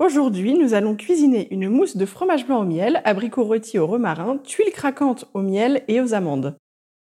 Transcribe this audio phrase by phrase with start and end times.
[0.00, 4.38] Aujourd'hui, nous allons cuisiner une mousse de fromage blanc au miel, abricot rôti au romarin,
[4.38, 6.56] tuiles craquantes au miel et aux amandes.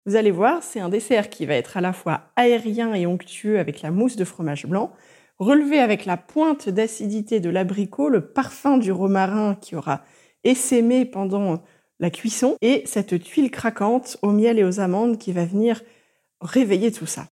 [0.06, 3.58] Vous allez voir, c'est un dessert qui va être à la fois aérien et onctueux
[3.58, 4.92] avec la mousse de fromage blanc,
[5.38, 10.02] relevé avec la pointe d'acidité de l'abricot, le parfum du romarin qui aura
[10.44, 11.64] essaimé pendant
[12.02, 15.84] la cuisson et cette tuile craquante au miel et aux amandes qui va venir
[16.42, 17.28] réveiller tout ça.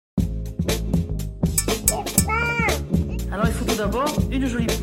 [3.33, 4.76] Alors il faut tout d'abord une jolie.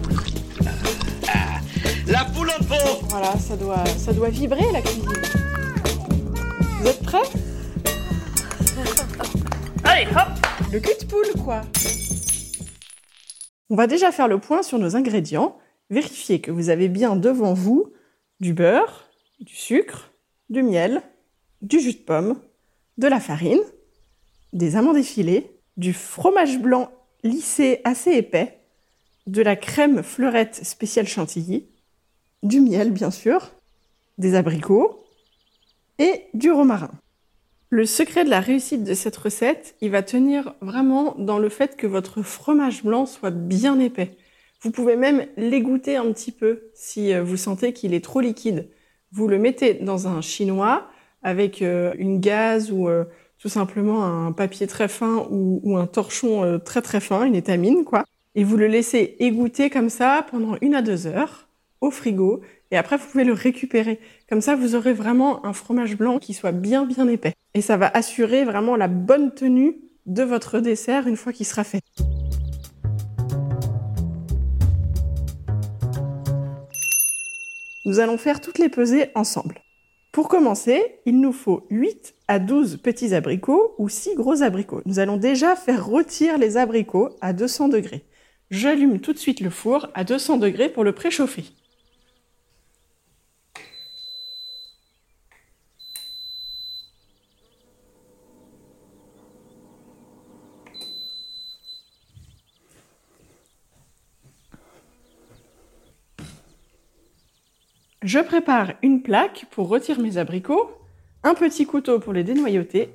[2.24, 5.12] La poule en pot Voilà, ça doit, ça doit vibrer la cuisine.
[6.80, 7.18] Vous êtes prêts?
[9.84, 11.63] Allez, hop Le cul de poule, quoi
[13.70, 15.58] On va déjà faire le point sur nos ingrédients.
[15.90, 17.91] Vérifiez que vous avez bien devant vous
[18.40, 19.10] du beurre,
[19.41, 20.13] du sucre,
[20.49, 21.02] du miel,
[21.62, 22.40] du jus de pomme,
[22.98, 23.63] de la farine,
[24.54, 26.90] des amandes effilées, du fromage blanc
[27.26, 28.60] lissé assez épais,
[29.27, 31.68] de la crème fleurette spéciale chantilly,
[32.44, 33.52] du miel bien sûr,
[34.18, 35.04] des abricots
[35.98, 36.91] et du romarin.
[37.70, 41.76] Le secret de la réussite de cette recette, il va tenir vraiment dans le fait
[41.76, 44.16] que votre fromage blanc soit bien épais.
[44.62, 48.70] Vous pouvez même l'égoutter un petit peu si euh, vous sentez qu'il est trop liquide.
[49.12, 50.88] Vous le mettez dans un chinois
[51.24, 53.05] avec euh, une gaze ou euh,
[53.40, 58.05] tout simplement un papier très fin ou, un torchon très très fin, une étamine quoi.
[58.35, 61.50] Et vous le laissez égoutter comme ça pendant une à deux heures
[61.91, 63.99] frigo et après vous pouvez le récupérer.
[64.29, 67.34] Comme ça vous aurez vraiment un fromage blanc qui soit bien bien épais.
[67.53, 71.63] Et ça va assurer vraiment la bonne tenue de votre dessert une fois qu'il sera
[71.63, 71.81] fait.
[77.85, 79.61] Nous allons faire toutes les pesées ensemble.
[80.13, 84.81] Pour commencer, il nous faut 8 à 12 petits abricots ou 6 gros abricots.
[84.85, 88.06] Nous allons déjà faire rôtir les abricots à 200 degrés.
[88.51, 91.44] J'allume tout de suite le four à 200 degrés pour le préchauffer.
[108.03, 110.69] Je prépare une plaque pour retirer mes abricots,
[111.24, 112.94] un petit couteau pour les dénoyauter.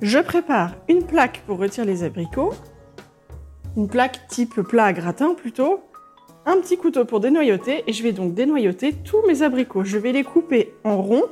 [0.00, 2.54] Je prépare une plaque pour retirer les abricots,
[3.76, 5.84] une plaque type plat à gratin plutôt,
[6.46, 9.84] un petit couteau pour dénoyauter et je vais donc dénoyauter tous mes abricots.
[9.84, 11.22] Je vais les couper en rond.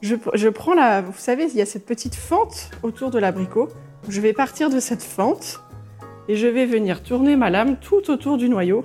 [0.00, 1.00] Je, prends la...
[1.00, 3.68] Vous savez, il y a cette petite fente autour de l'abricot.
[4.08, 5.60] Je vais partir de cette fente
[6.28, 8.84] et je vais venir tourner ma lame tout autour du noyau.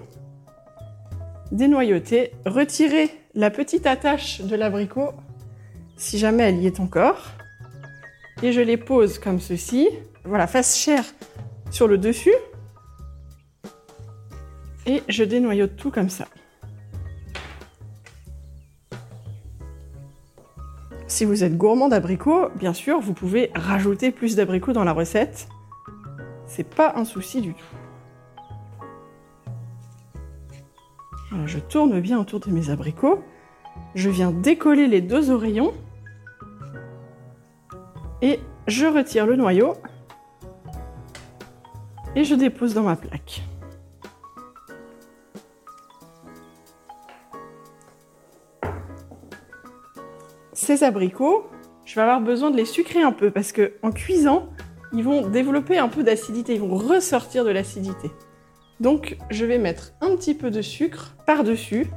[1.52, 5.12] Dénoyauter, retirer la petite attache de l'abricot
[5.98, 7.22] si jamais elle y est encore.
[8.42, 9.90] Et je les pose comme ceci.
[10.26, 11.04] Voilà, face chair
[11.70, 12.34] sur le dessus
[14.86, 16.26] et je dénoyote tout comme ça.
[21.08, 25.48] Si vous êtes gourmand d'abricots, bien sûr, vous pouvez rajouter plus d'abricots dans la recette.
[26.48, 27.66] C'est pas un souci du tout.
[31.46, 33.24] je tourne bien autour de mes abricots.
[33.96, 35.74] Je viens décoller les deux oreillons.
[38.22, 39.76] Et je retire le noyau.
[42.16, 43.44] Et je dépose dans ma plaque.
[50.64, 51.46] Ces abricots,
[51.86, 54.48] je vais avoir besoin de les sucrer un peu parce que en cuisant,
[54.94, 58.10] ils vont développer un peu d'acidité, ils vont ressortir de l'acidité.
[58.80, 61.88] Donc je vais mettre un petit peu de sucre par-dessus.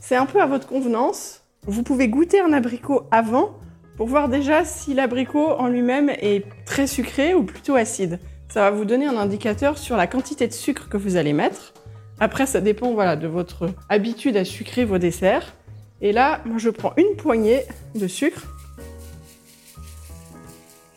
[0.00, 1.44] C'est un peu à votre convenance.
[1.66, 3.54] Vous pouvez goûter un abricot avant
[3.96, 8.18] pour voir déjà si l'abricot en lui-même est très sucré ou plutôt acide.
[8.48, 11.74] Ça va vous donner un indicateur sur la quantité de sucre que vous allez mettre.
[12.20, 15.54] Après, ça dépend voilà, de votre habitude à sucrer vos desserts.
[16.00, 17.62] Et là, moi, je prends une poignée
[17.94, 18.46] de sucre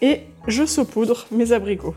[0.01, 1.95] et je saupoudre mes abricots.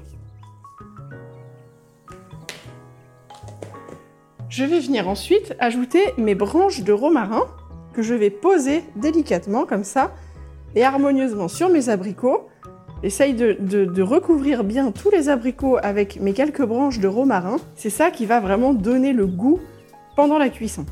[4.49, 7.43] Je vais venir ensuite ajouter mes branches de romarin
[7.93, 10.15] que je vais poser délicatement comme ça
[10.75, 12.49] et harmonieusement sur mes abricots.
[13.03, 17.57] Essaye de, de, recouvrir bien tous les abricots avec mes quelques branches de romarin.
[17.75, 19.61] C'est ça qui va vraiment donner le goût
[20.17, 20.87] pendant la cuisson.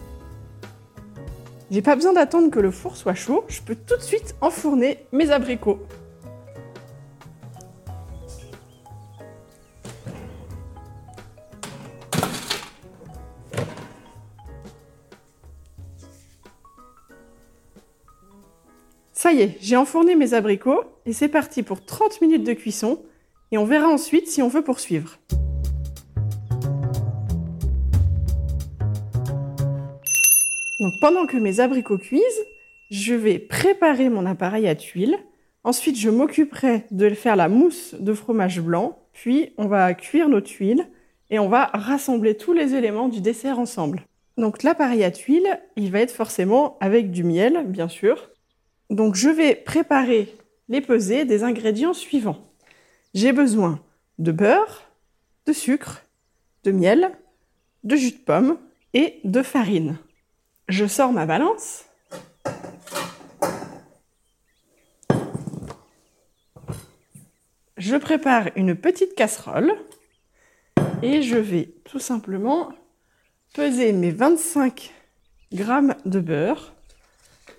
[1.73, 5.07] J'ai pas besoin d'attendre que le four soit chaud, je peux tout de suite enfourner
[5.11, 5.79] mes abricots.
[19.15, 23.03] Ça y est, j'ai enfourné mes abricots et c'est parti pour 30 minutes de cuisson
[23.51, 25.17] et on verra ensuite si on veut poursuivre.
[31.01, 32.47] Pendant que mes abricots cuisent,
[32.91, 35.19] je vais préparer mon appareil à tuiles.
[35.65, 38.99] Ensuite, je m'occuperai de faire la mousse de fromage blanc.
[39.13, 40.87] Puis, on va cuire nos tuiles
[41.31, 44.07] et on va rassembler tous les éléments du dessert ensemble.
[44.37, 48.31] Donc l'appareil à tuiles, il va être forcément avec du miel, bien sûr.
[48.91, 50.35] Donc je vais préparer
[50.69, 52.39] les pesées des ingrédients suivants.
[53.15, 53.81] J'ai besoin
[54.19, 54.83] de beurre,
[55.47, 56.03] de sucre,
[56.65, 57.13] de miel,
[57.85, 58.59] de jus de pomme
[58.95, 59.99] et de farine.
[60.69, 61.85] Je sors ma balance.
[67.77, 69.73] Je prépare une petite casserole
[71.03, 72.73] et je vais tout simplement
[73.55, 74.93] peser mes 25
[75.53, 76.75] grammes de beurre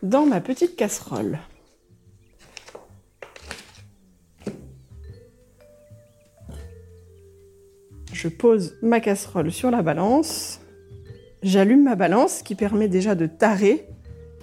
[0.01, 1.39] dans ma petite casserole.
[8.13, 10.61] Je pose ma casserole sur la balance.
[11.43, 13.85] J'allume ma balance qui permet déjà de tarer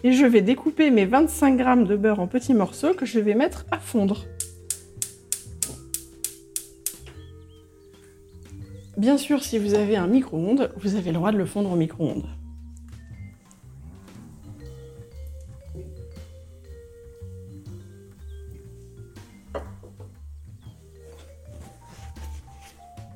[0.05, 3.33] et je vais découper mes 25 grammes de beurre en petits morceaux que je vais
[3.33, 4.27] mettre à fondre.
[8.99, 11.77] Bien sûr, si vous avez un micro-ondes, vous avez le droit de le fondre au
[11.77, 12.29] micro-ondes.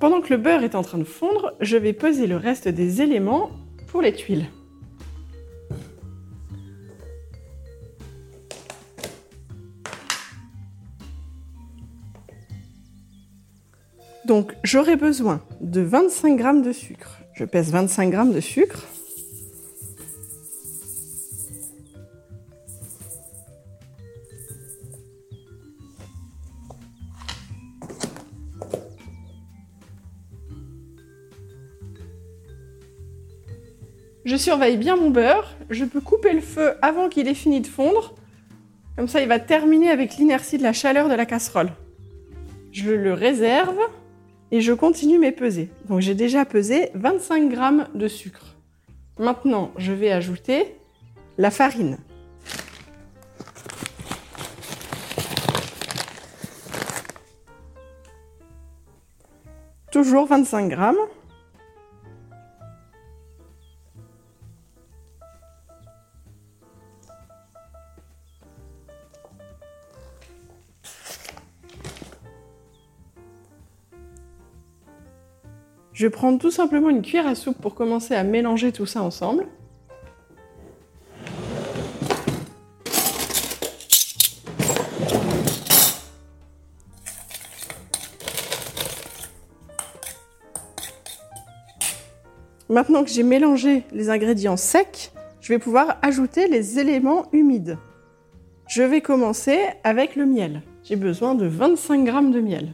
[0.00, 3.02] Pendant que le beurre est en train de fondre, je vais peser le reste des
[3.02, 3.50] éléments
[3.94, 4.46] pour les tuiles.
[14.26, 17.20] Donc j'aurai besoin de 25 g de sucre.
[17.34, 18.82] Je pèse 25 g de sucre.
[34.34, 35.54] Je surveille bien mon beurre.
[35.70, 38.16] Je peux couper le feu avant qu'il ait fini de fondre.
[38.96, 41.70] Comme ça, il va terminer avec l'inertie de la chaleur de la casserole.
[42.72, 43.78] Je le réserve
[44.50, 45.70] et je continue mes pesées.
[45.88, 48.56] Donc j'ai déjà pesé 25 g de sucre.
[49.20, 50.74] Maintenant, je vais ajouter
[51.38, 51.98] la farine.
[59.92, 60.96] Toujours 25 grammes.
[75.94, 79.46] Je prendre tout simplement une cuillère à soupe pour commencer à mélanger tout ça ensemble.
[92.68, 97.78] Maintenant que j'ai mélangé les ingrédients secs, je vais pouvoir ajouter les éléments humides.
[98.66, 100.62] Je vais commencer avec le miel.
[100.82, 102.72] J'ai besoin de 25 g de miel.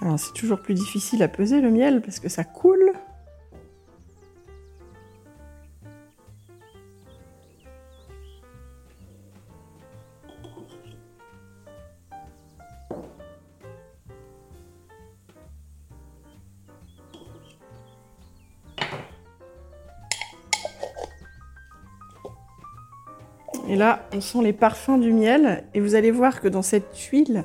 [0.00, 2.92] Alors c'est toujours plus difficile à peser le miel parce que ça coule.
[23.68, 26.96] Et là, on sent les parfums du miel et vous allez voir que dans cette
[26.96, 27.44] huile,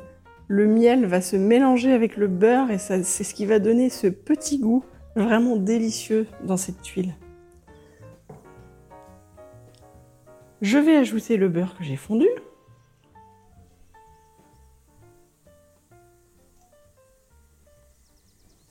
[0.53, 4.05] le miel va se mélanger avec le beurre et c'est ce qui va donner ce
[4.05, 7.15] petit goût vraiment délicieux dans cette tuile.
[10.62, 12.27] Je vais ajouter le beurre que j'ai fondu.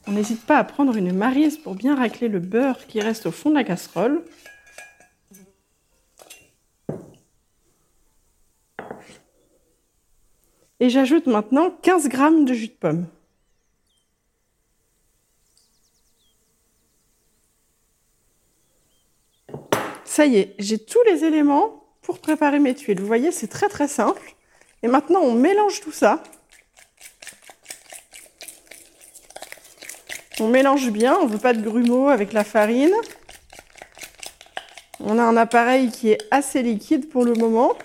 [0.07, 3.33] On n'hésite pas à prendre une marise pour bien racler le beurre qui reste au
[3.33, 4.23] fond de la casserole.
[10.83, 13.07] Et j'ajoute maintenant 15 g de jus de pomme.
[20.05, 23.01] Ça y est, j'ai tous les éléments pour préparer mes tuiles.
[23.01, 24.35] Vous voyez, c'est très très simple.
[24.83, 26.21] Et maintenant, on mélange tout ça.
[30.41, 32.97] On mélange bien, on ne veut pas de grumeaux avec la farine.
[34.99, 37.77] On a un appareil qui est assez liquide pour le moment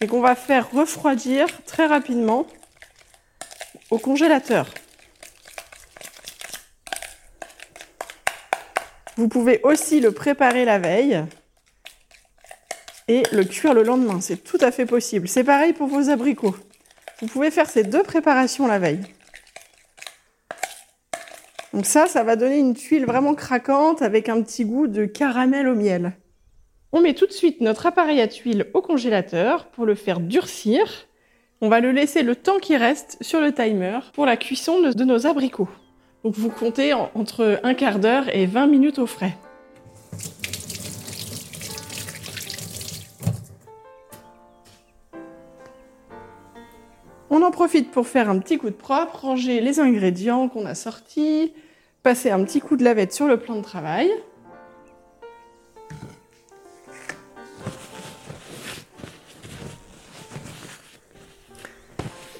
[0.00, 2.46] et qu'on va faire refroidir très rapidement
[3.90, 4.72] au congélateur.
[9.16, 11.24] Vous pouvez aussi le préparer la veille
[13.08, 14.20] et le cuire le lendemain.
[14.22, 15.28] C'est tout à fait possible.
[15.28, 16.56] C'est pareil pour vos abricots.
[17.20, 19.02] Vous pouvez faire ces deux préparations la veille.
[21.74, 25.68] Donc ça, ça va donner une tuile vraiment craquante avec un petit goût de caramel
[25.68, 26.14] au miel.
[26.92, 31.06] On met tout de suite notre appareil à tuile au congélateur pour le faire durcir.
[31.60, 35.04] On va le laisser le temps qui reste sur le timer pour la cuisson de
[35.04, 35.68] nos abricots.
[36.24, 39.36] Donc vous comptez entre un quart d'heure et 20 minutes au frais.
[47.30, 50.74] On en profite pour faire un petit coup de propre, ranger les ingrédients qu'on a
[50.74, 51.52] sortis,
[52.02, 54.10] passer un petit coup de lavette sur le plan de travail.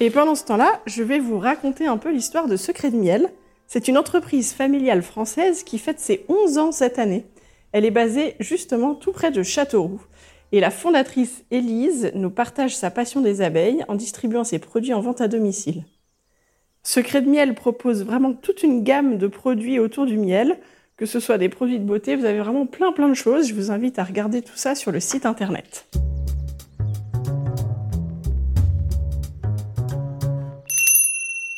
[0.03, 3.29] Et pendant ce temps-là, je vais vous raconter un peu l'histoire de Secret de Miel.
[3.67, 7.27] C'est une entreprise familiale française qui fête ses 11 ans cette année.
[7.71, 10.01] Elle est basée justement tout près de Châteauroux.
[10.51, 15.01] Et la fondatrice Élise nous partage sa passion des abeilles en distribuant ses produits en
[15.01, 15.85] vente à domicile.
[16.81, 20.57] Secret de miel propose vraiment toute une gamme de produits autour du miel,
[20.97, 23.47] que ce soit des produits de beauté, vous avez vraiment plein plein de choses.
[23.47, 25.85] Je vous invite à regarder tout ça sur le site internet.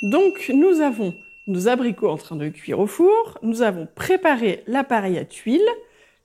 [0.04, 1.16] Donc nous avons
[1.48, 5.66] nos abricots en train de cuire au four, nous avons préparé l'appareil à tuile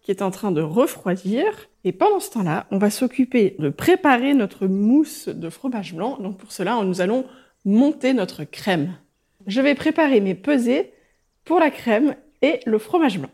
[0.03, 1.45] qui est en train de refroidir.
[1.85, 6.19] Et pendant ce temps-là, on va s'occuper de préparer notre mousse de fromage blanc.
[6.19, 7.25] Donc pour cela, nous allons
[7.65, 8.95] monter notre crème.
[9.47, 10.93] Je vais préparer mes pesées
[11.45, 13.31] pour la crème et le fromage blanc.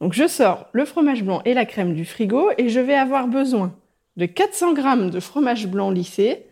[0.00, 3.28] Donc je sors le fromage blanc et la crème du frigo et je vais avoir
[3.28, 3.74] besoin
[4.16, 6.46] de 400 g de fromage blanc lissé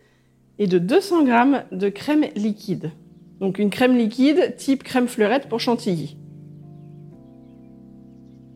[0.58, 2.90] et de 200 g de crème liquide.
[3.40, 6.16] Donc une crème liquide type crème fleurette pour chantilly.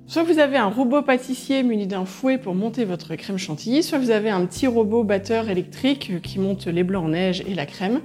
[0.06, 3.98] Soit vous avez un robot pâtissier muni d'un fouet pour monter votre crème chantilly, soit
[3.98, 7.66] vous avez un petit robot batteur électrique qui monte les blancs en neige et la
[7.66, 8.00] crème.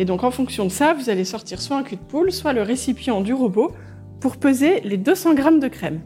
[0.00, 2.54] Et donc en fonction de ça, vous allez sortir soit un cul de poule, soit
[2.54, 3.70] le récipient du robot
[4.18, 6.00] pour peser les 200 g de crème.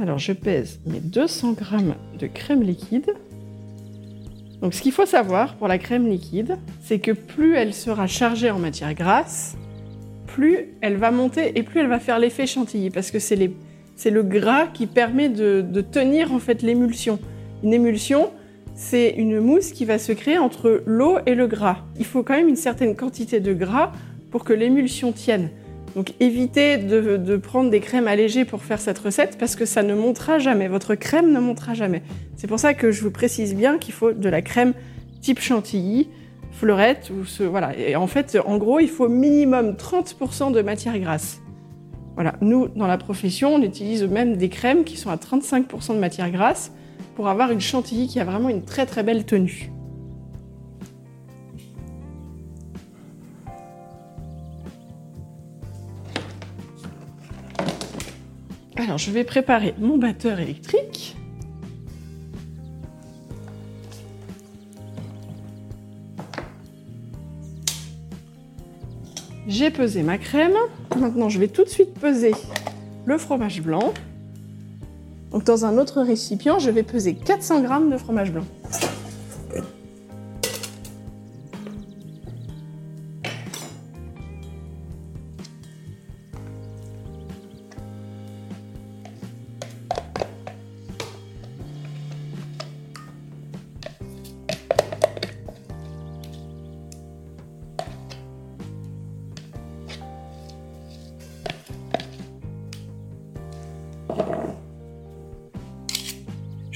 [0.00, 1.76] Alors je pèse mes 200 g
[2.18, 3.14] de crème liquide.
[4.62, 8.48] Donc ce qu'il faut savoir pour la crème liquide, c'est que plus elle sera chargée
[8.48, 9.56] en matière grasse,
[10.28, 14.22] plus elle va monter et plus elle va faire l'effet chantilly, parce que c'est le
[14.22, 17.18] gras qui permet de, tenir en fait l'émulsion.
[17.64, 18.30] Une émulsion,
[18.76, 21.78] c'est une mousse qui va se créer entre l'eau et le gras.
[21.98, 23.90] Il faut quand même une certaine quantité de gras
[24.30, 25.50] pour que l'émulsion tienne.
[25.94, 29.94] Donc évitez de, prendre des crèmes allégées pour faire cette recette parce que ça ne
[29.94, 30.68] montera jamais.
[30.68, 32.02] Votre crème ne montera jamais.
[32.36, 34.72] C'est pour ça que je vous précise bien qu'il faut de la crème
[35.20, 36.08] type chantilly
[36.50, 37.76] fleurette ou ce voilà.
[37.76, 41.40] Et en fait, en gros, il faut minimum 30% de matière grasse.
[42.14, 45.98] Voilà, nous dans la profession, on utilise même des crèmes qui sont à 35% de
[45.98, 46.72] matière grasse
[47.16, 49.71] pour avoir une chantilly qui a vraiment une très très belle tenue.
[58.84, 61.16] Alors, je vais préparer mon batteur électrique.
[69.46, 70.56] J'ai pesé ma crème.
[70.98, 72.32] Maintenant, je vais tout de suite peser
[73.06, 73.94] le fromage blanc.
[75.30, 78.44] Donc, dans un autre récipient, je vais peser 400 g de fromage blanc.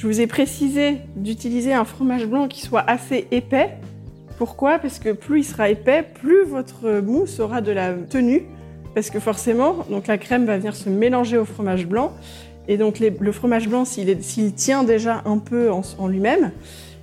[0.06, 3.70] Vous ai précisé d'utiliser un fromage blanc qui soit assez épais.
[4.38, 4.78] Pourquoi?
[4.78, 8.44] Parce que plus il sera épais, plus votre mousse aura de la tenue.
[8.94, 12.12] Parce que forcément, donc la crème va venir se mélanger au fromage blanc.
[12.68, 16.52] Et donc le fromage blanc, s'il tient déjà un peu en, en lui-même,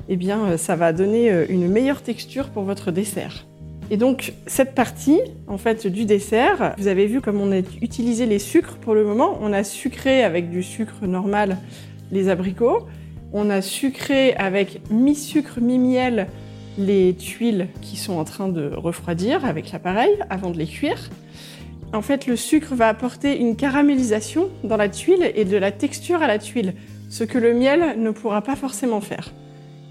[0.07, 3.45] eh bien euh, ça va donner euh, une meilleure texture pour votre dessert.
[3.91, 8.25] Et donc cette partie en fait du dessert, vous avez vu comme on a utilisé
[8.25, 11.57] les sucres pour le moment, on a sucré avec du sucre normal
[12.13, 12.88] les abricots.
[13.34, 16.27] On a sucré avec mi-sucre, mi-miel
[16.77, 21.10] les tuiles qui sont en train de refroidir avec l'appareil avant de les cuire.
[21.93, 26.22] En fait, le sucre va apporter une caramélisation dans la tuile et de la texture
[26.24, 26.74] à la tuile,
[27.10, 29.32] ce que le miel ne pourra pas forcément faire.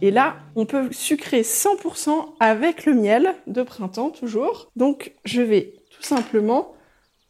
[0.01, 2.11] Et là, on peut sucrer 100%
[2.41, 4.69] avec le miel de printemps toujours.
[4.75, 6.73] Donc, je vais tout simplement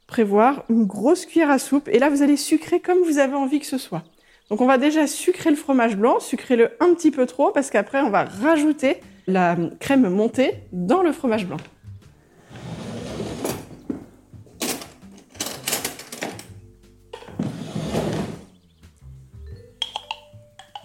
[0.07, 1.89] prévoir une grosse cuillère à soupe.
[1.89, 4.05] Et là, vous allez sucrer comme vous avez envie que ce soit.
[4.53, 8.03] Donc on va déjà sucrer le fromage blanc, sucrer-le un petit peu trop parce qu'après
[8.03, 11.57] on va rajouter la crème montée dans le fromage blanc.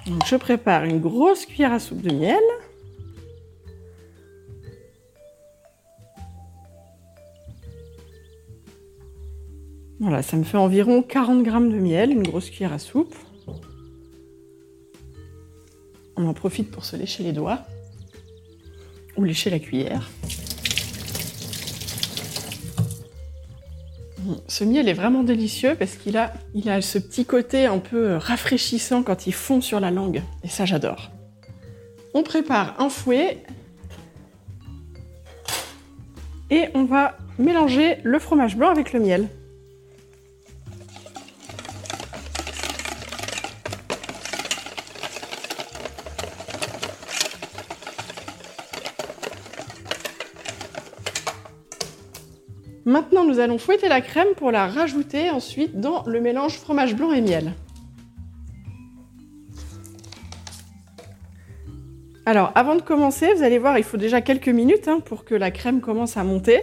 [0.05, 2.39] Donc je prépare une grosse cuillère à soupe de miel.
[9.99, 13.13] Voilà, ça me fait environ 40 grammes de miel, une grosse cuillère à soupe.
[16.17, 17.59] On en profite pour se lécher les doigts
[19.15, 20.09] ou lécher la cuillère.
[24.47, 26.33] Ce miel est vraiment délicieux parce qu'il a,
[26.65, 30.23] a ce petit côté un peu rafraîchissant quand il fond sur la langue.
[30.43, 31.11] Et ça, j'adore.
[32.13, 33.43] On prépare un fouet
[36.49, 39.29] et on va mélanger le fromage blanc avec le miel.
[52.87, 57.11] Maintenant, nous allons fouetter la crème pour la rajouter ensuite dans le mélange fromage blanc
[57.11, 57.51] et miel.
[62.25, 65.35] Alors, avant de commencer, vous allez voir, il faut déjà quelques minutes hein, pour que
[65.35, 66.61] la crème commence à monter.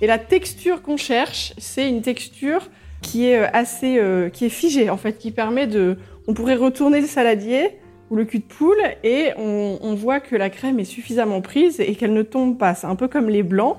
[0.00, 2.70] Et la texture qu'on cherche, c'est une texture
[3.02, 6.56] qui est euh, assez, euh, qui est figée en fait, qui permet de, on pourrait
[6.56, 7.72] retourner le saladier
[8.08, 11.78] ou le cul de poule et on, on voit que la crème est suffisamment prise
[11.78, 12.74] et qu'elle ne tombe pas.
[12.74, 13.76] C'est un peu comme les blancs.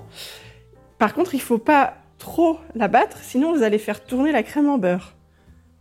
[1.00, 4.70] Par contre, il faut pas trop la battre, sinon vous allez faire tourner la crème
[4.70, 5.16] en beurre.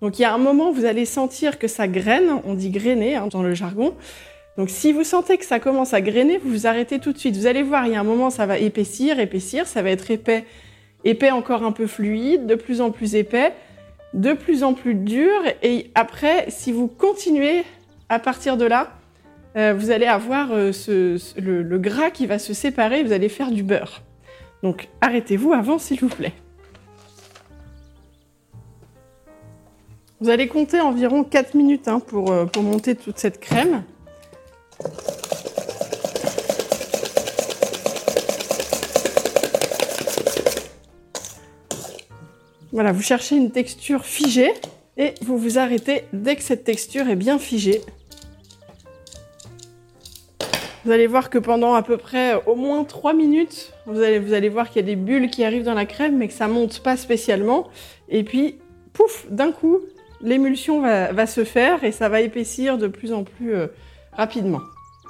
[0.01, 3.16] Donc il y a un moment vous allez sentir que ça graine, on dit grainer
[3.16, 3.95] hein, dans le jargon.
[4.57, 7.37] Donc si vous sentez que ça commence à grainer, vous vous arrêtez tout de suite.
[7.37, 10.11] Vous allez voir, il y a un moment, ça va épaissir, épaissir, ça va être
[10.11, 10.45] épais,
[11.05, 13.53] épais encore un peu fluide, de plus en plus épais,
[14.14, 15.33] de plus en plus dur.
[15.62, 17.64] Et après, si vous continuez
[18.09, 18.92] à partir de là,
[19.57, 20.73] euh, vous allez avoir euh,
[21.37, 24.03] le gras qui va se séparer, vous allez faire du beurre.
[24.62, 26.35] Donc arrêtez-vous avant, s'il vous plaît.
[30.21, 33.85] Vous allez compter environ 4 minutes hein, pour, euh, pour monter toute cette crème.
[42.73, 44.53] Voilà, vous cherchez une texture figée
[44.97, 47.81] et vous vous arrêtez dès que cette texture est bien figée.
[50.85, 54.33] Vous allez voir que pendant à peu près au moins 3 minutes, vous allez, vous
[54.33, 56.49] allez voir qu'il y a des bulles qui arrivent dans la crème, mais que ça
[56.49, 57.69] monte pas spécialement.
[58.09, 58.59] Et puis,
[58.93, 59.81] pouf, d'un coup,
[60.21, 63.67] l'émulsion va, se faire et ça va épaissir de plus en plus euh,
[64.12, 64.61] rapidement.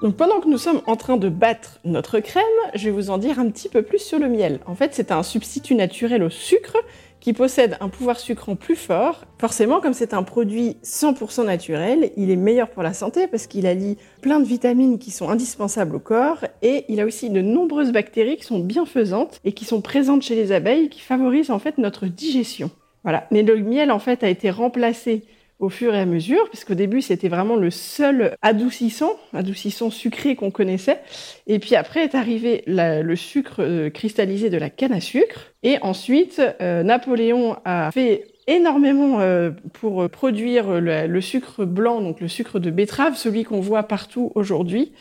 [0.03, 3.19] Donc pendant que nous sommes en train de battre notre crème, je vais vous en
[3.19, 4.61] dire un petit peu plus sur le miel.
[4.67, 6.77] En fait, c'est un substitut naturel au sucre
[7.21, 9.25] qui possède un pouvoir sucrant plus fort.
[9.39, 13.67] Forcément, comme c'est un produit 100% naturel, il est meilleur pour la santé parce qu'il
[13.67, 17.93] allie plein de vitamines qui sont indispensables au corps et il a aussi de nombreuses
[17.93, 21.79] bactéries qui sont bienfaisantes et qui sont présentes chez les abeilles qui favorisent en fait
[21.79, 22.71] notre digestion.
[23.05, 23.27] Voilà.
[23.31, 25.25] Mais le miel en fait a été remplacé
[25.59, 30.37] au fur et à mesure, parce qu'au début c'était vraiment le seul adoucissant, adoucissant sucré
[30.37, 31.01] qu'on connaissait.
[31.47, 35.53] Et puis après est arrivé le sucre euh, cristallisé de la canne à sucre.
[35.65, 42.29] Et ensuite, euh, Napoléon a fait énormément euh, pour produire le, sucre blanc, donc le
[42.29, 44.93] sucre de betterave, celui qu'on voit partout aujourd'hui.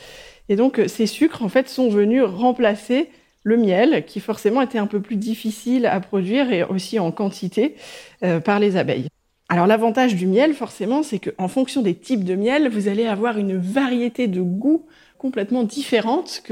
[0.50, 3.10] Et donc ces sucres en fait sont venus remplacer
[3.44, 7.76] le miel, qui forcément était un peu plus difficile à produire et aussi en quantité
[8.44, 9.08] par les abeilles.
[9.50, 13.38] Alors l'avantage du miel, forcément, c'est qu'en fonction des types de miel, vous allez avoir
[13.38, 14.86] une variété de goûts
[15.18, 15.64] complètement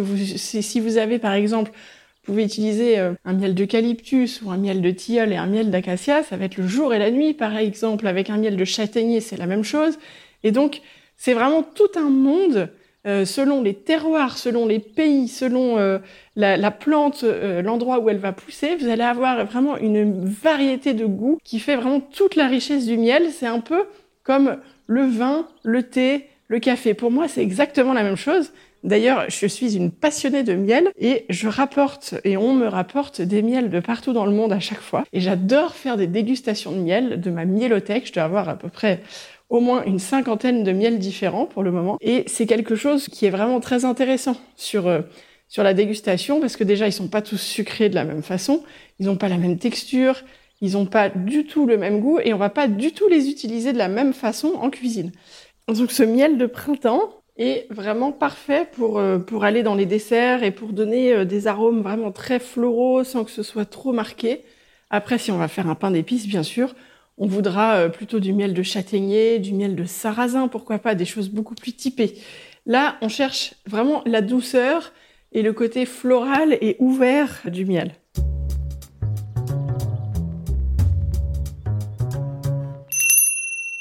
[0.02, 1.72] vous, si vous avez par exemple,
[2.26, 5.70] vous pouvez utiliser euh, un miel d'eucalyptus ou un miel de tilleul et un miel
[5.70, 7.34] d'acacia, ça va être le jour et la nuit.
[7.34, 10.00] Par exemple, avec un miel de châtaignier, c'est la même chose.
[10.44, 10.82] Et donc,
[11.18, 12.70] c'est vraiment tout un monde
[13.06, 16.00] euh, selon les terroirs, selon les pays, selon euh,
[16.36, 21.06] la, plante, euh, l'endroit où elle va pousser, vous allez avoir vraiment une variété de
[21.06, 23.28] goûts qui fait vraiment toute la richesse du miel.
[23.32, 23.84] C'est un peu
[24.24, 26.94] comme le vin, le thé, le café.
[26.96, 28.52] Pour moi, c'est exactement la même chose.
[28.84, 33.42] D'ailleurs, je suis une passionnée de miel et je rapporte et on me rapporte des
[33.42, 35.06] miels de partout dans le monde à chaque fois.
[35.12, 38.06] Et j'adore faire des dégustations de miel de ma mielothèque.
[38.08, 39.02] Je dois avoir à peu près
[39.50, 41.98] au moins une cinquantaine de miels différents pour le moment.
[42.02, 45.02] Et c'est quelque chose qui est vraiment très intéressant sur, euh,
[45.48, 48.64] sur la dégustation parce que déjà ils sont pas tous sucrés de la même façon,
[49.00, 50.24] ils n'ont pas la même texture,
[50.62, 53.30] ils n'ont pas du tout le même goût et on va pas du tout les
[53.30, 55.12] utiliser de la même façon en cuisine.
[55.68, 60.44] Donc ce miel de printemps est vraiment parfait pour, euh, pour aller dans les desserts
[60.44, 64.44] et pour donner euh, des arômes vraiment très floraux sans que ce soit trop marqué.
[64.90, 66.76] Après, si on va faire un pain d'épices, bien sûr,
[67.18, 71.06] on voudra euh, plutôt du miel de châtaignier, du miel de sarrasin, pourquoi pas, des
[71.06, 72.16] choses beaucoup plus typées.
[72.66, 74.92] Là, on cherche vraiment la douceur
[75.32, 77.94] et le côté floral et ouvert du miel.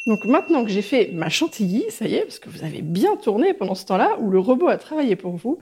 [0.06, 3.16] Donc maintenant que j'ai fait ma chantilly, ça y est, parce que vous avez bien
[3.16, 5.58] tourné pendant ce temps-là, où le robot a travaillé pour vous,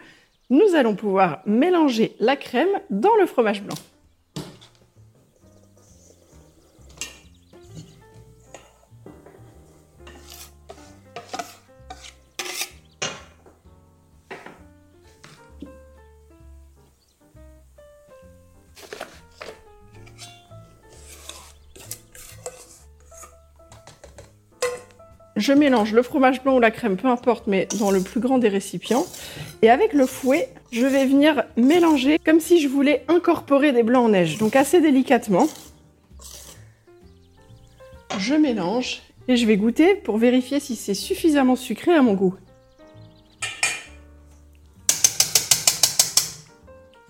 [0.51, 3.77] nous allons pouvoir mélanger la crème dans le fromage blanc.
[25.53, 28.39] Je mélange le fromage blanc ou la crème, peu importe, mais dans le plus grand
[28.39, 29.05] des récipients.
[29.61, 34.07] Et avec le fouet, je vais venir mélanger comme si je voulais incorporer des blancs
[34.07, 34.39] en neige.
[34.39, 35.47] Donc assez délicatement.
[38.17, 42.35] Je mélange et je vais goûter pour vérifier si c'est suffisamment sucré à mon goût.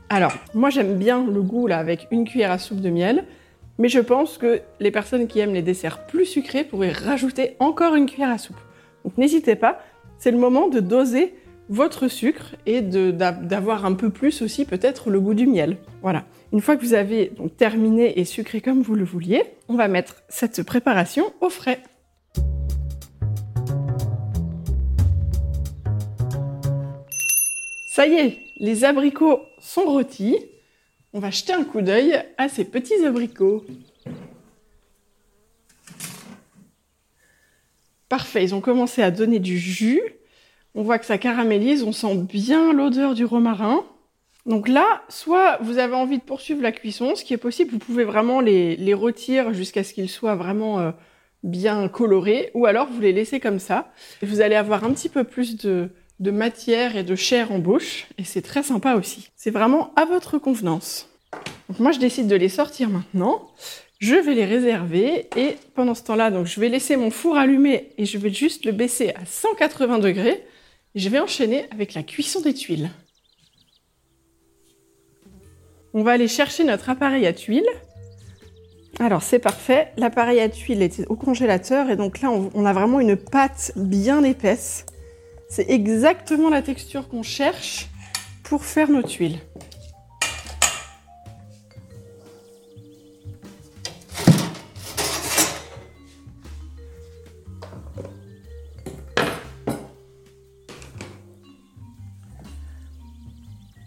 [0.09, 3.24] Alors, moi j'aime bien le goût là avec une cuillère à soupe de miel.
[3.78, 7.94] Mais je pense que les personnes qui aiment les desserts plus sucrés pourraient rajouter encore
[7.94, 8.61] une cuillère à soupe.
[9.04, 9.80] Donc n'hésitez pas,
[10.18, 11.35] c'est le moment de doser
[11.68, 15.78] votre sucre et d'avoir un peu plus aussi peut-être le goût du miel.
[16.02, 16.24] Voilà.
[16.52, 20.16] Une fois que vous avez terminé et sucré comme vous le vouliez, on va mettre
[20.28, 21.80] cette préparation au frais.
[27.87, 30.37] Ça y est, les abricots sont rôtis
[31.12, 33.64] on va jeter un coup d'œil à ces petits abricots.
[38.09, 40.03] Parfait, ils ont commencé à donner du jus.
[40.75, 43.85] On voit que ça caramélise, on sent bien l'odeur du romarin.
[44.46, 47.79] Donc là, soit vous avez envie de poursuivre la cuisson, ce qui est possible, vous
[47.79, 50.90] pouvez vraiment les, les rôtir jusqu'à ce qu'ils soient vraiment euh,
[51.42, 53.92] bien colorés, ou alors vous les laissez comme ça.
[54.22, 55.90] Vous allez avoir un petit peu plus de,
[56.22, 59.28] de matière et de chair en bouche, et c'est très sympa aussi.
[59.35, 61.08] C'est vraiment à votre convenance.
[61.68, 63.50] Donc moi, je décide de les sortir maintenant.
[63.98, 67.90] Je vais les réserver et pendant ce temps-là, donc je vais laisser mon four allumé
[67.98, 70.44] et je vais juste le baisser à 180 degrés.
[70.94, 72.90] Je vais enchaîner avec la cuisson des tuiles.
[75.92, 77.68] On va aller chercher notre appareil à tuiles.
[79.00, 83.00] Alors c'est parfait, l'appareil à tuiles était au congélateur et donc là on a vraiment
[83.00, 84.87] une pâte bien épaisse.
[85.54, 87.88] C'est exactement la texture qu'on cherche
[88.42, 89.38] pour faire nos tuiles.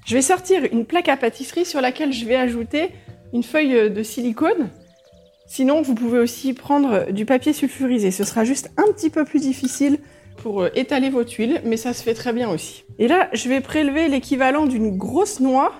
[0.05, 2.91] Je vais sortir une plaque à pâtisserie sur laquelle je vais ajouter
[3.33, 4.69] une feuille de silicone.
[5.47, 8.11] Sinon, vous pouvez aussi prendre du papier sulfurisé.
[8.11, 9.97] Ce sera juste un petit peu plus difficile
[10.37, 12.83] pour euh, étaler vos tuiles, mais ça se fait très bien aussi.
[12.99, 15.73] Et là, je vais prélever l'équivalent d'une grosse noix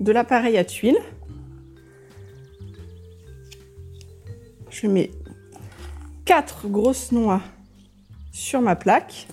[0.00, 0.98] de l'appareil à tuiles.
[4.70, 5.10] Je mets
[6.24, 7.40] quatre grosses noix
[8.32, 9.26] sur ma plaque.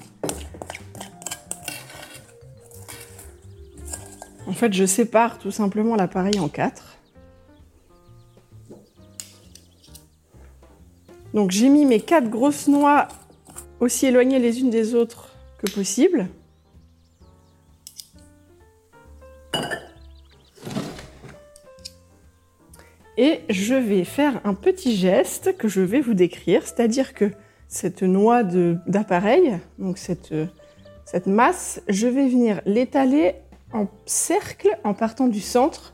[4.48, 6.98] En fait, je sépare tout simplement l'appareil en quatre.
[11.34, 13.08] Donc j'ai mis mes quatre grosses noix
[13.84, 16.28] aussi éloignées les unes des autres que possible.
[23.18, 27.32] Et je vais faire un petit geste que je vais vous décrire, c'est-à-dire que
[27.68, 30.34] cette noix d'appareil, donc cette,
[31.06, 33.36] cette masse, je vais venir l'étaler
[33.72, 35.94] en cercle en partant du centre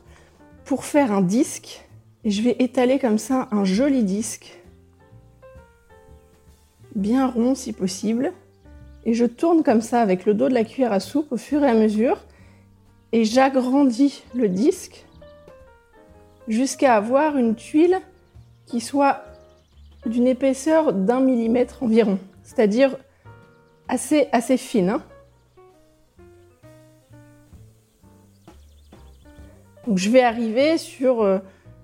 [0.64, 1.86] pour faire un disque.
[2.24, 4.59] Et je vais étaler comme ça un joli disque,
[6.94, 8.32] bien rond si possible.
[9.04, 11.64] Et je tourne comme ça avec le dos de la cuillère à soupe au fur
[11.64, 12.18] et à mesure.
[13.12, 15.06] Et j'agrandis le disque
[16.48, 17.98] jusqu'à avoir une tuile
[18.66, 19.24] qui soit
[20.06, 22.18] d'une épaisseur d'un millimètre environ.
[22.42, 22.96] C'est-à-dire
[23.88, 24.90] assez, assez fine.
[24.90, 25.02] Hein.
[29.86, 31.38] Donc je vais arriver sur euh,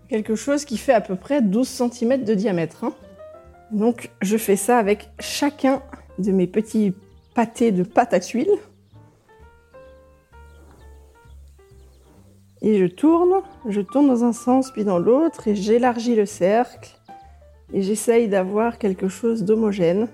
[0.09, 2.85] quelque chose qui fait à peu près 12 cm de diamètre.
[2.85, 2.95] Hein.
[3.70, 5.83] Donc je fais ça avec chacun
[6.18, 6.94] de mes petits
[7.35, 8.59] pâtés de pâte à tuiles.
[12.62, 16.98] Et je tourne, je tourne dans un sens puis dans l'autre et j'élargis le cercle
[17.72, 20.09] et j'essaye d'avoir quelque chose d'homogène.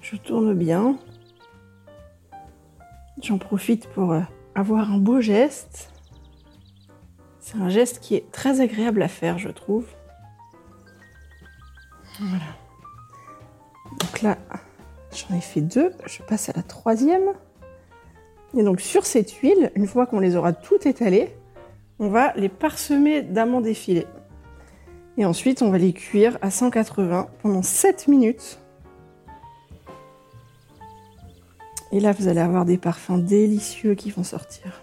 [0.00, 0.98] Je tourne bien.
[3.22, 4.20] J'en profite pour euh,
[4.54, 5.91] avoir un beau geste.
[7.42, 9.84] C'est un geste qui est très agréable à faire, je trouve.
[12.20, 12.44] Voilà.
[14.00, 14.38] Donc là,
[15.12, 15.92] j'en ai fait deux.
[16.06, 17.32] Je passe à la troisième.
[18.56, 21.36] Et donc sur cette huile, une fois qu'on les aura toutes étalées,
[21.98, 24.06] on va les parsemer d'amandes effilées.
[25.18, 28.60] Et ensuite, on va les cuire à 180 pendant 7 minutes.
[31.90, 34.82] Et là, vous allez avoir des parfums délicieux qui vont sortir.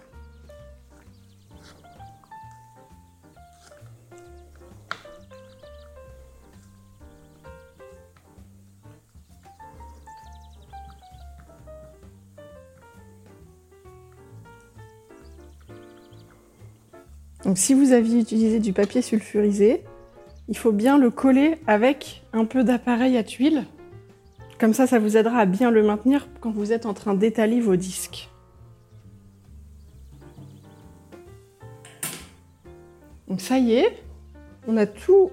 [17.49, 19.83] Donc si vous aviez utilisé du papier sulfurisé,
[20.49, 23.65] il faut bien le coller avec un peu d'appareil à tuile.
[24.59, 27.59] Comme ça, ça vous aidera à bien le maintenir quand vous êtes en train d'étaler
[27.59, 28.29] vos disques.
[33.27, 33.97] Donc ça y est,
[34.67, 35.31] on a tout,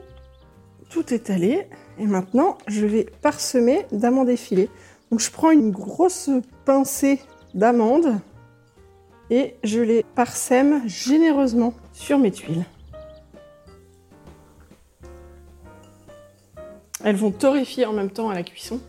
[0.88, 1.66] tout étalé.
[1.98, 4.70] Et maintenant, je vais parsemer d'amandes effilées.
[5.10, 6.30] Donc je prends une grosse
[6.64, 7.20] pincée
[7.52, 8.18] d'amandes
[9.28, 12.64] et je les parsème généreusement sur mes tuiles.
[17.02, 18.80] Elles vont torréfier en même temps à la cuisson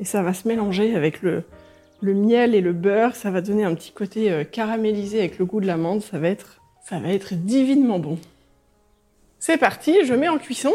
[0.00, 1.44] et ça va se mélanger avec le,
[2.02, 3.14] miel et le beurre.
[3.14, 6.02] Ça va donner un petit côté euh, caramélisé avec le goût de l'amande.
[6.02, 6.18] Ça
[6.84, 8.18] ça va être divinement bon.
[9.38, 10.72] C'est parti, je mets en cuisson.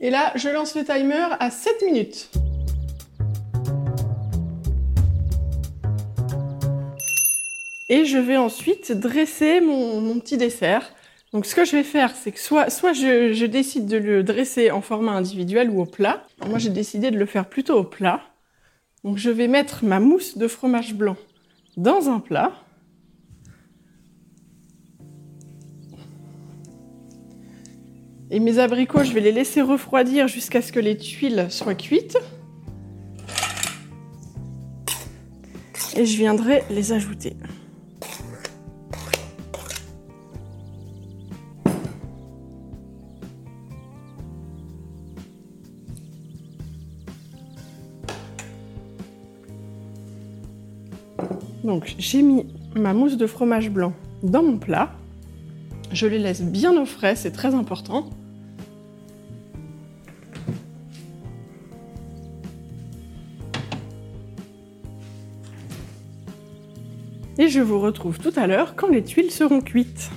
[0.00, 2.30] Et là, je lance le timer à 7 minutes.
[7.88, 10.92] Et je vais ensuite dresser mon, petit dessert.
[11.32, 14.82] Donc ce que je vais faire, c'est que soit, je, décide de le dresser en
[14.82, 16.26] format individuel ou au plat.
[16.46, 18.20] moi j'ai décidé de le faire plutôt au plat.
[19.04, 21.16] Donc je vais mettre ma mousse de fromage blanc
[21.76, 22.52] dans un plat.
[28.30, 32.18] Et mes abricots, je vais les laisser refroidir jusqu'à ce que les tuiles soient cuites.
[35.96, 37.36] Et je viendrai les ajouter.
[51.68, 54.90] Donc j'ai mis ma mousse de fromage blanc dans mon plat.
[55.92, 58.08] Je les laisse bien au frais, c'est très important.
[67.36, 70.10] Et je vous retrouve tout à l'heure quand les tuiles seront cuites.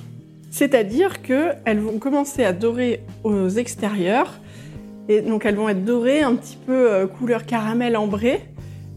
[0.52, 4.40] C'est-à-dire qu'elles vont commencer à dorer aux extérieurs.
[5.10, 8.40] Et donc elles vont être dorées, un petit peu euh, couleur caramel ambré.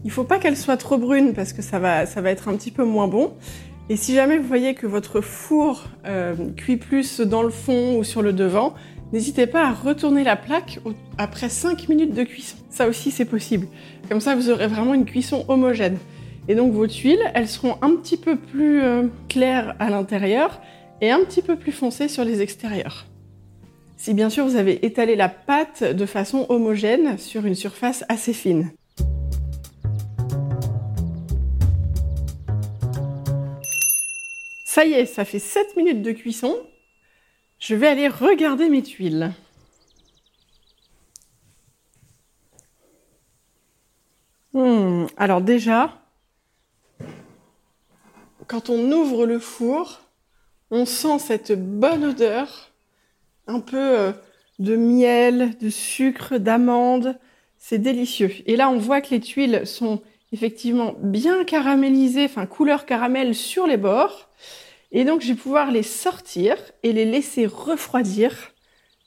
[0.05, 2.55] Il faut pas qu'elle soit trop brune parce que ça va, ça va être un
[2.55, 3.33] petit peu moins bon.
[3.89, 8.03] Et si jamais vous voyez que votre four euh, cuit plus dans le fond ou
[8.03, 8.75] sur le devant,
[9.13, 10.79] n'hésitez pas à retourner la plaque
[11.17, 12.55] après 5 minutes de cuisson.
[12.69, 13.67] Ça aussi c'est possible.
[14.07, 15.97] Comme ça vous aurez vraiment une cuisson homogène.
[16.47, 20.61] Et donc vos tuiles, elles seront un petit peu plus euh, claires à l'intérieur
[21.01, 23.07] et un petit peu plus foncées sur les extérieurs.
[23.97, 28.33] Si bien sûr vous avez étalé la pâte de façon homogène sur une surface assez
[28.33, 28.69] fine.
[34.75, 36.53] Ça y est, ça fait 7 minutes de cuisson.
[37.59, 39.31] Je vais aller regarder mes tuiles.
[44.51, 45.97] Hmm, alors déjà,
[48.47, 50.01] quand on ouvre le four,
[50.71, 52.73] on sent cette bonne odeur,
[53.47, 54.11] un peu euh,
[54.59, 57.17] de miel, de sucre, d'amande.
[57.57, 58.29] C'est délicieux.
[58.45, 60.01] Et là, on voit que les tuiles sont
[60.33, 64.27] effectivement bien caramélisées, enfin couleur caramel sur les bords.
[64.97, 68.53] Et donc, je vais pouvoir les sortir et les laisser refroidir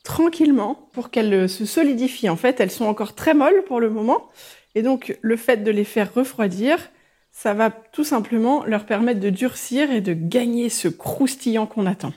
[0.05, 2.29] tranquillement pour qu'elles se solidifient.
[2.29, 4.29] En fait, elles sont encore très molles pour le moment.
[4.75, 6.91] Et donc, le fait de les faire refroidir,
[7.31, 12.13] ça va tout simplement leur permettre de durcir et de gagner ce croustillant qu'on attend.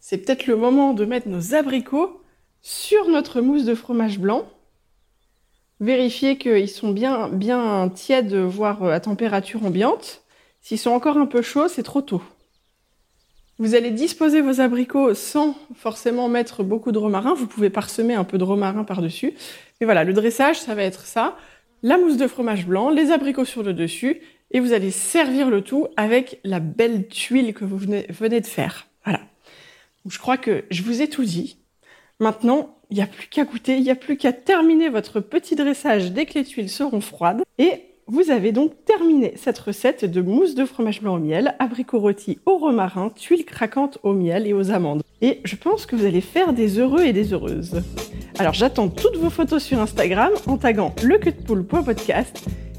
[0.00, 2.20] C'est peut-être le moment de mettre nos abricots
[2.62, 4.48] sur notre mousse de fromage blanc
[5.84, 10.22] Vérifiez qu'ils sont bien, bien tièdes, voire à température ambiante.
[10.62, 12.22] S'ils sont encore un peu chauds, c'est trop tôt.
[13.58, 17.34] Vous allez disposer vos abricots sans forcément mettre beaucoup de romarin.
[17.34, 19.34] Vous pouvez parsemer un peu de romarin par-dessus.
[19.78, 21.36] Mais voilà, le dressage, ça va être ça.
[21.82, 24.22] La mousse de fromage blanc, les abricots sur le dessus.
[24.52, 28.06] Et vous allez servir le tout avec la belle tuile que vous venez,
[28.40, 28.86] de faire.
[29.04, 29.20] Voilà.
[30.08, 31.58] je crois que je vous ai tout dit.
[32.20, 35.56] Maintenant, il n'y a plus qu'à goûter, il n'y a plus qu'à terminer votre petit
[35.56, 37.42] dressage dès que les tuiles seront froides.
[37.58, 41.98] Et vous avez donc terminé cette recette de mousse de fromage blanc au miel, abricot
[41.98, 45.02] rôti au romarin, tuiles craquantes au miel et aux amandes.
[45.22, 47.82] Et je pense que vous allez faire des heureux et des heureuses.
[48.38, 51.18] Alors j'attends toutes vos photos sur Instagram en taguant le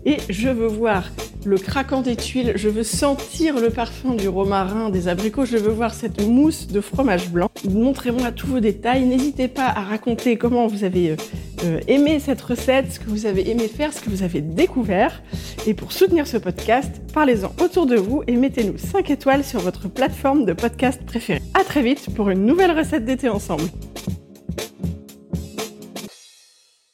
[0.05, 1.09] et je veux voir
[1.45, 5.71] le craquant des tuiles, je veux sentir le parfum du romarin, des abricots, je veux
[5.71, 7.49] voir cette mousse de fromage blanc.
[7.69, 11.15] Montrez-moi tous vos détails, n'hésitez pas à raconter comment vous avez euh,
[11.63, 15.21] euh, aimé cette recette, ce que vous avez aimé faire, ce que vous avez découvert.
[15.67, 19.87] Et pour soutenir ce podcast, parlez-en autour de vous et mettez-nous 5 étoiles sur votre
[19.87, 21.41] plateforme de podcast préférée.
[21.53, 23.63] À très vite pour une nouvelle recette d'été ensemble.